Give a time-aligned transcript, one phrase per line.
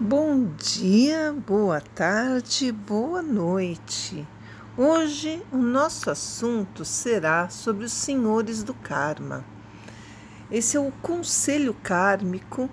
[0.00, 4.24] Bom dia, boa tarde, boa noite.
[4.76, 9.44] Hoje o nosso assunto será sobre os senhores do karma.
[10.52, 12.70] Esse é o conselho kármico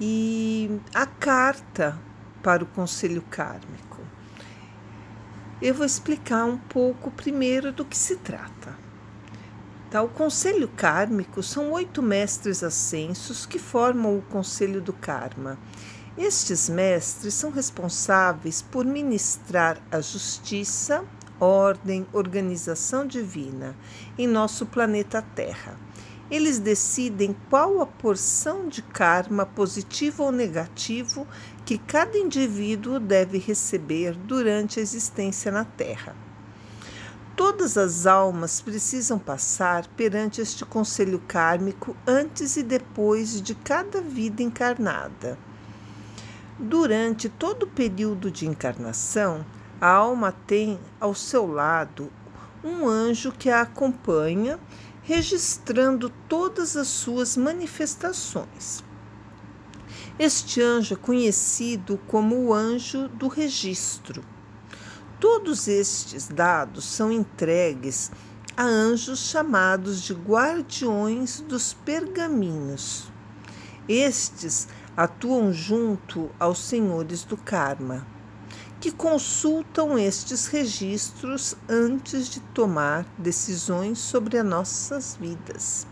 [0.00, 1.98] e a carta
[2.44, 3.98] para o conselho kármico.
[5.60, 8.78] Eu vou explicar um pouco primeiro do que se trata.
[9.90, 15.58] Tá, o conselho kármico são oito mestres ascensos que formam o conselho do karma
[16.16, 21.04] estes mestres são responsáveis por ministrar a justiça,
[21.40, 23.74] ordem, organização divina
[24.18, 25.76] em nosso planeta Terra.
[26.30, 31.26] Eles decidem qual a porção de karma positivo ou negativo
[31.64, 36.14] que cada indivíduo deve receber durante a existência na Terra.
[37.34, 44.42] Todas as almas precisam passar perante este conselho kármico antes e depois de cada vida
[44.42, 45.38] encarnada.
[46.62, 49.44] Durante todo o período de encarnação,
[49.80, 52.08] a alma tem ao seu lado
[52.62, 54.60] um anjo que a acompanha,
[55.02, 58.84] registrando todas as suas manifestações.
[60.16, 64.22] Este anjo é conhecido como o anjo do registro.
[65.18, 68.12] Todos estes dados são entregues
[68.56, 73.10] a anjos chamados de guardiões dos pergaminhos.
[73.88, 78.06] Estes atuam junto aos senhores do karma,
[78.80, 85.86] que consultam estes registros antes de tomar decisões sobre as nossas vidas.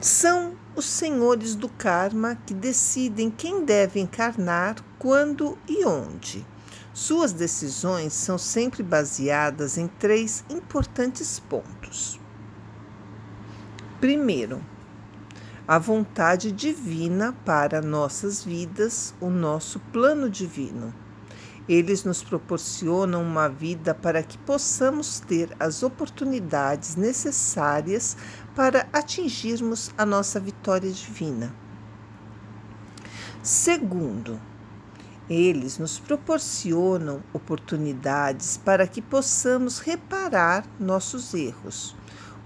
[0.00, 6.46] São os senhores do karma que decidem quem deve encarnar, quando e onde.
[6.92, 12.20] Suas decisões são sempre baseadas em três importantes pontos.
[14.00, 14.64] Primeiro,
[15.66, 20.92] a vontade divina para nossas vidas, o nosso plano divino.
[21.66, 28.14] Eles nos proporcionam uma vida para que possamos ter as oportunidades necessárias
[28.54, 31.54] para atingirmos a nossa vitória divina.
[33.42, 34.38] Segundo,
[35.30, 41.96] eles nos proporcionam oportunidades para que possamos reparar nossos erros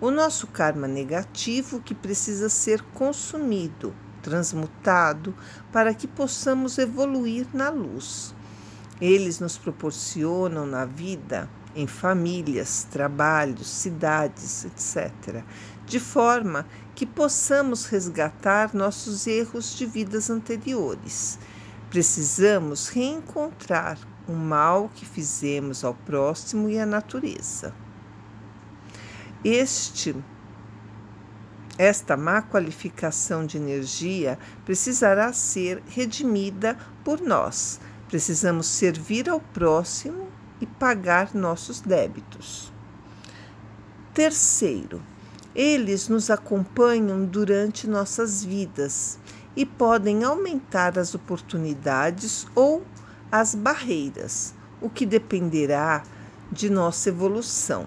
[0.00, 5.34] o nosso karma negativo que precisa ser consumido, transmutado,
[5.72, 8.34] para que possamos evoluir na luz.
[9.00, 15.42] Eles nos proporcionam na vida, em famílias, trabalhos, cidades, etc.,
[15.86, 21.38] de forma que possamos resgatar nossos erros de vidas anteriores.
[21.90, 27.85] Precisamos reencontrar o mal que fizemos ao próximo e à natureza.
[29.48, 30.12] Este
[31.78, 37.78] esta má qualificação de energia precisará ser redimida por nós.
[38.08, 40.26] Precisamos servir ao próximo
[40.60, 42.72] e pagar nossos débitos.
[44.12, 45.00] Terceiro,
[45.54, 49.16] eles nos acompanham durante nossas vidas
[49.54, 52.84] e podem aumentar as oportunidades ou
[53.30, 56.02] as barreiras, o que dependerá
[56.50, 57.86] de nossa evolução.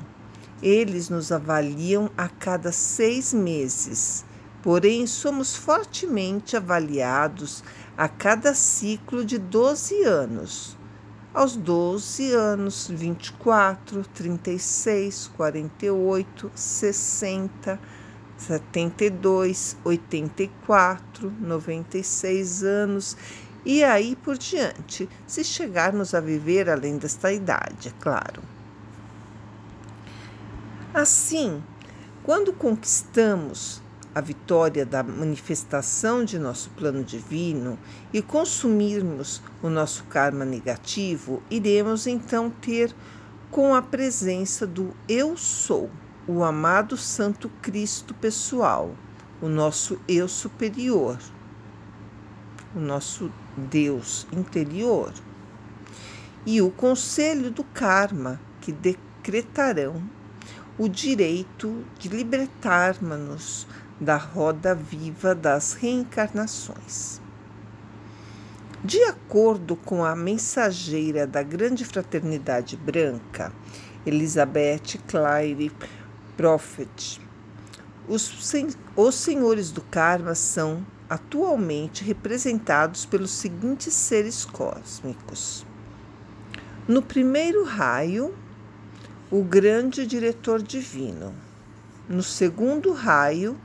[0.62, 4.26] Eles nos avaliam a cada seis meses,
[4.62, 7.64] porém somos fortemente avaliados
[7.98, 10.78] a cada ciclo de 12 anos.
[11.34, 17.80] Aos 12 anos, 24, 36, 48, 60,
[18.38, 23.16] 72, 84, 96 anos
[23.66, 28.59] e aí por diante, se chegarmos a viver além desta idade, é claro.
[31.00, 31.64] Assim,
[32.24, 33.82] quando conquistamos
[34.14, 37.80] a vitória da manifestação de nosso plano divino
[38.12, 42.94] e consumirmos o nosso karma negativo, iremos então ter
[43.50, 45.90] com a presença do Eu Sou,
[46.28, 48.94] o amado Santo Cristo pessoal,
[49.42, 51.18] o nosso Eu superior,
[52.76, 55.14] o nosso Deus interior,
[56.46, 60.19] e o conselho do karma que decretarão
[60.80, 63.68] o direito de libertarmos-nos
[64.00, 67.20] da roda viva das reencarnações.
[68.82, 73.52] De acordo com a mensageira da Grande Fraternidade Branca,
[74.06, 75.70] Elizabeth Clare
[76.38, 77.20] Prophet,
[78.08, 85.66] os, sen os senhores do karma são atualmente representados pelos seguintes seres cósmicos.
[86.88, 88.34] No primeiro raio,
[89.32, 91.36] o grande diretor divino.
[92.08, 93.56] No segundo raio,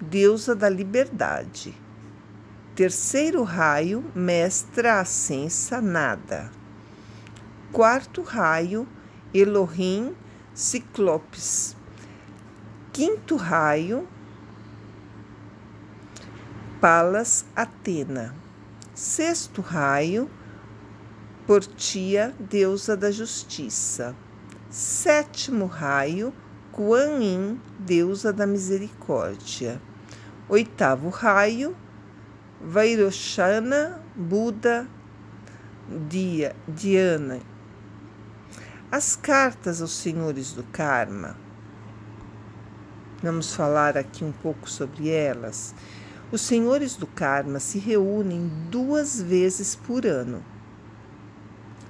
[0.00, 1.72] deusa da liberdade.
[2.74, 6.50] Terceiro raio, mestra ascensa nada.
[7.70, 8.88] Quarto raio,
[9.32, 10.12] Elohim
[10.56, 11.76] Ciclopes.
[12.92, 14.08] Quinto raio,
[16.80, 18.34] Palas Atena.
[18.92, 20.28] Sexto raio,
[21.46, 24.16] Portia, deusa da justiça.
[24.72, 26.32] Sétimo raio,
[26.72, 29.78] Kuan Yin, deusa da misericórdia.
[30.48, 31.76] Oitavo raio,
[32.58, 34.88] Vairoshana, Buda,
[36.08, 37.40] Dia, Diana.
[38.90, 41.36] As cartas aos senhores do karma.
[43.22, 45.74] Vamos falar aqui um pouco sobre elas.
[46.32, 50.42] Os senhores do karma se reúnem duas vezes por ano.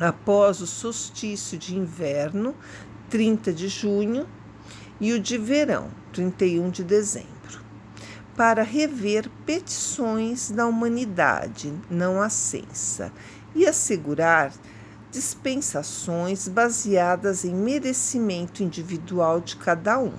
[0.03, 2.55] Após o solstício de inverno,
[3.09, 4.27] 30 de junho,
[5.01, 7.43] e o de verão, 31 de dezembro
[8.37, 13.13] para rever petições da humanidade não ascensa
[13.55, 14.53] e assegurar
[15.11, 20.15] dispensações baseadas em merecimento individual de cada um.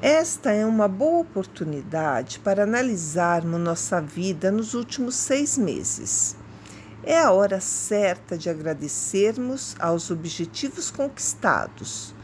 [0.00, 6.36] Esta é uma boa oportunidade para analisarmos nossa vida nos últimos seis meses.
[7.06, 12.14] É a hora certa de agradecermos aos objetivos conquistados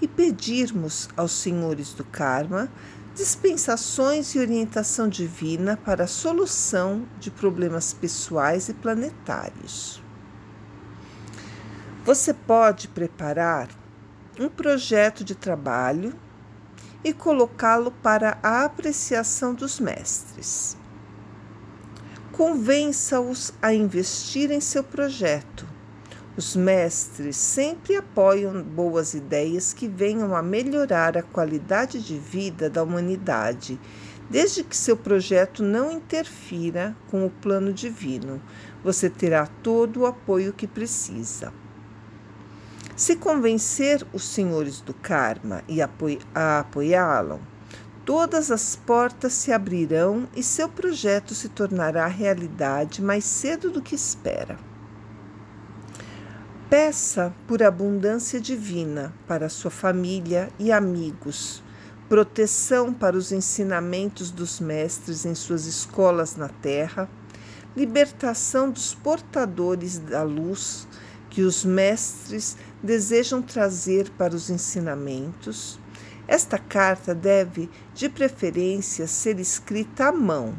[0.00, 2.70] e pedirmos aos senhores do karma
[3.14, 10.02] dispensações e orientação divina para a solução de problemas pessoais e planetários.
[12.02, 13.68] Você pode preparar
[14.38, 16.14] um projeto de trabalho
[17.04, 20.79] e colocá-lo para a apreciação dos mestres.
[22.40, 25.66] Convença-os a investir em seu projeto
[26.40, 32.82] os mestres sempre apoiam boas ideias que venham a melhorar a qualidade de vida da
[32.82, 33.78] humanidade,
[34.30, 38.40] desde que seu projeto não interfira com o plano divino.
[38.82, 41.52] Você terá todo o apoio que precisa.
[42.96, 47.38] Se convencer os senhores do karma e a apoiá-lo,
[48.10, 53.94] todas as portas se abrirão e seu projeto se tornará realidade mais cedo do que
[53.94, 54.58] espera.
[56.68, 61.62] Peça por abundância divina para sua família e amigos,
[62.08, 67.08] proteção para os ensinamentos dos mestres em suas escolas na terra,
[67.76, 70.88] libertação dos portadores da luz
[71.30, 75.78] que os mestres desejam trazer para os ensinamentos.
[76.30, 80.54] Esta carta deve, de preferência, ser escrita à mão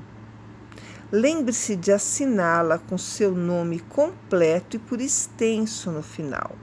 [1.12, 6.56] Lembre-se de assiná-la com seu nome completo e por extenso no final.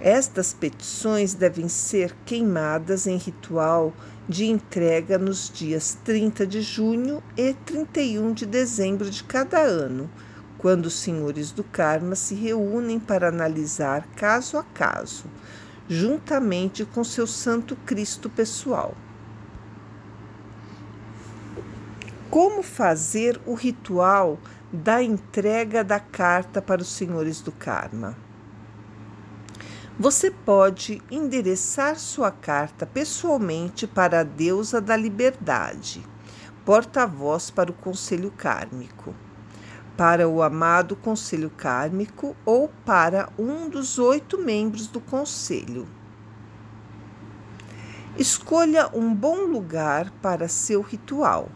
[0.00, 3.92] Estas petições devem ser queimadas em ritual
[4.26, 10.10] de entrega nos dias 30 de junho e 31 de dezembro de cada ano,
[10.56, 15.24] quando os senhores do karma se reúnem para analisar caso a caso,
[15.92, 18.94] juntamente com seu Santo Cristo pessoal.
[22.32, 24.38] como fazer o ritual
[24.72, 28.16] da entrega da carta para os senhores do karma.
[29.98, 36.02] Você pode endereçar sua carta pessoalmente para a deusa da liberdade,
[36.64, 39.14] porta-voz para o conselho kármico,
[39.96, 45.86] para o amado conselho kármico ou para um dos oito membros do conselho.
[48.16, 51.48] Escolha um bom lugar para seu ritual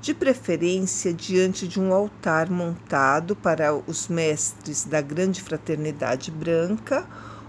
[0.00, 7.06] de preferência diante de um altar montado para os mestres da Grande Fraternidade Branca,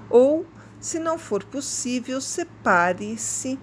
[0.09, 0.45] ou,
[0.79, 3.57] se não for possível, separe-se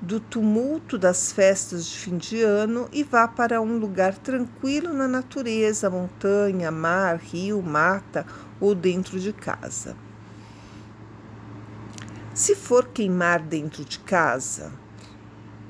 [0.00, 5.08] do tumulto das festas de fim de ano e vá para um lugar tranquilo na
[5.08, 8.24] natureza, montanha, mar, rio, mata
[8.60, 9.96] ou dentro de casa.
[12.32, 14.72] Se for queimar dentro de casa,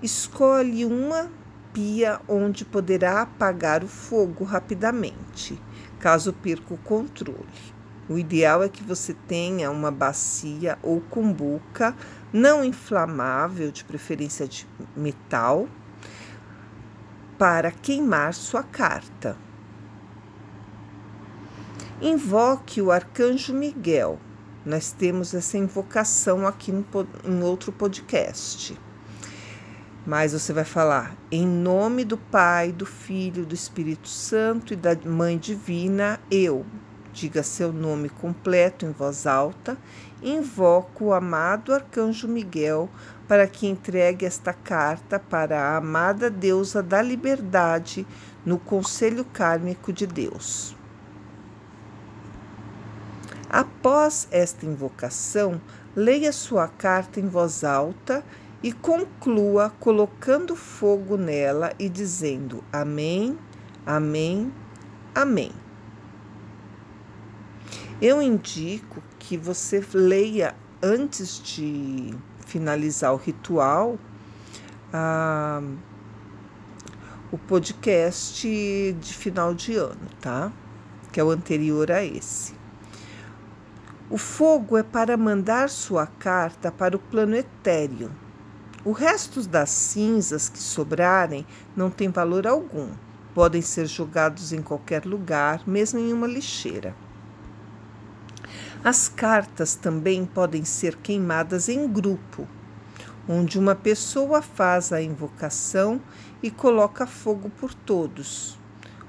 [0.02, 1.30] escolhe uma
[1.72, 5.58] pia onde poderá apagar o fogo rapidamente,
[5.98, 7.77] caso perca o controle.
[8.08, 11.94] O ideal é que você tenha uma bacia ou cumbuca
[12.32, 15.68] não inflamável, de preferência de metal,
[17.38, 19.36] para queimar sua carta.
[22.00, 24.18] Invoque o arcanjo Miguel.
[24.64, 28.78] Nós temos essa invocação aqui em outro podcast.
[30.06, 34.96] Mas você vai falar em nome do Pai, do Filho, do Espírito Santo e da
[35.04, 36.64] Mãe Divina, eu,
[37.18, 39.76] diga seu nome completo em voz alta,
[40.22, 42.88] invoco o amado arcanjo Miguel
[43.26, 48.06] para que entregue esta carta para a amada deusa da liberdade
[48.46, 50.76] no Conselho Kármico de Deus.
[53.50, 55.60] Após esta invocação,
[55.96, 58.24] leia sua carta em voz alta
[58.62, 63.36] e conclua colocando fogo nela e dizendo Amém,
[63.84, 64.52] Amém,
[65.14, 65.67] Amém.
[68.00, 72.14] Eu indico que você leia antes de
[72.46, 73.98] finalizar o ritual
[74.92, 75.60] ah,
[77.32, 78.46] o podcast
[79.00, 80.52] de final de ano, tá?
[81.10, 82.54] Que é o anterior a esse.
[84.08, 88.12] O fogo é para mandar sua carta para o plano etéreo.
[88.84, 91.44] O resto das cinzas que sobrarem
[91.76, 92.90] não tem valor algum.
[93.34, 96.94] Podem ser jogados em qualquer lugar, mesmo em uma lixeira.
[98.84, 102.46] As cartas também podem ser queimadas em grupo,
[103.28, 106.00] onde uma pessoa faz a invocação
[106.40, 108.56] e coloca fogo por todos.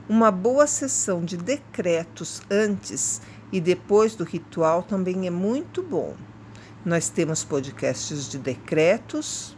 [0.09, 3.21] Uma boa sessão de decretos antes
[3.51, 6.15] e depois do ritual também é muito bom.
[6.83, 9.55] Nós temos podcasts de decretos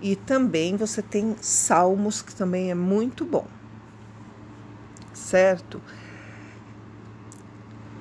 [0.00, 3.46] e também você tem salmos, que também é muito bom.
[5.12, 5.82] Certo?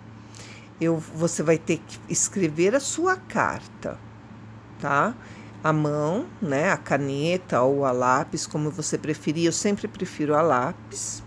[0.82, 4.00] Eu, você vai ter que escrever a sua carta,
[4.80, 5.14] tá?
[5.64, 6.72] A mão, né?
[6.72, 9.46] A caneta ou a lápis, como você preferir.
[9.46, 11.22] Eu sempre prefiro a lápis.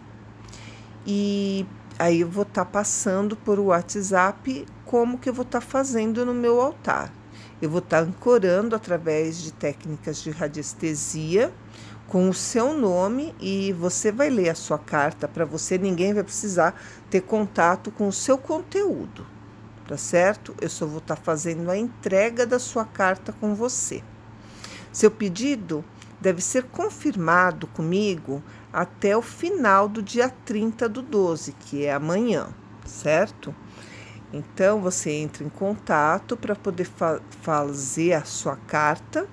[1.07, 1.65] E
[2.01, 6.27] aí eu vou estar tá passando por WhatsApp como que eu vou estar tá fazendo
[6.27, 7.11] no meu altar.
[7.63, 11.51] Eu vou estar tá ancorando através de técnicas de radiestesia
[12.07, 15.79] com o seu nome e você vai ler a sua carta para você.
[15.79, 19.25] Ninguém vai precisar ter contato com o seu conteúdo,
[19.89, 20.55] tá certo?
[20.61, 24.03] Eu só vou estar tá fazendo a entrega da sua carta com você.
[24.93, 25.83] Seu pedido
[26.21, 32.49] deve ser confirmado comigo até o final do dia 30 do 12, que é amanhã,
[32.85, 33.55] certo?
[34.33, 39.29] Então você entra em contato para poder fa fazer a sua carta,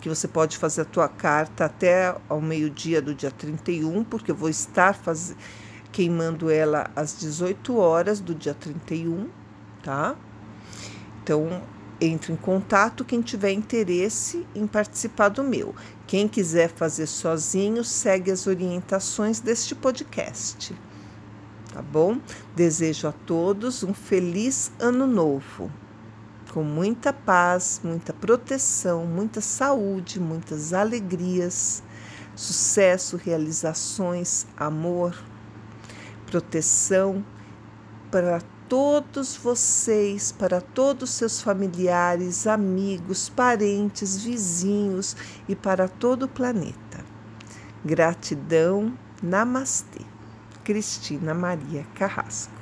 [0.00, 4.36] que você pode fazer a tua carta até ao meio-dia do dia 31, porque eu
[4.36, 4.96] vou estar
[5.90, 9.28] queimando ela às 18 horas do dia 31,
[9.82, 10.14] tá?
[11.22, 11.62] Então
[12.00, 15.74] entre em contato quem tiver interesse em participar do meu.
[16.06, 20.74] Quem quiser fazer sozinho, segue as orientações deste podcast
[21.76, 22.18] tá bom?
[22.54, 25.70] Desejo a todos um feliz ano novo,
[26.54, 31.82] com muita paz, muita proteção, muita saúde, muitas alegrias,
[32.34, 35.14] sucesso, realizações, amor,
[36.24, 37.22] proteção
[38.10, 38.40] para
[38.70, 45.14] todos vocês, para todos seus familiares, amigos, parentes, vizinhos
[45.46, 47.04] e para todo o planeta.
[47.84, 50.15] Gratidão, namastê.
[50.66, 52.55] Cristina Maria Carrasco.